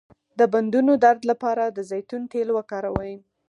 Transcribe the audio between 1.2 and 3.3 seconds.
لپاره د زیتون تېل وکاروئ